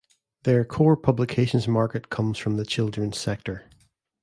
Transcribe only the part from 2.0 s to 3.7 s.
comes from the children's sector.